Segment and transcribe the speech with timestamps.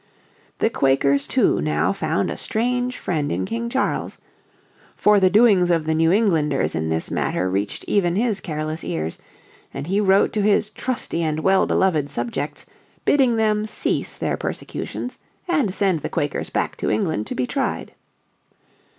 [0.57, 4.17] The Quakers, too, now found a strange friend in King Charles.
[4.95, 9.19] For the doings of the New Englanders in this matter reached even his careless ears,
[9.71, 12.65] and he wrote to his "Trusty and well beloved" subjects
[13.05, 17.93] bidding them cease their persecutions, and send the Quakers back to England to be tried.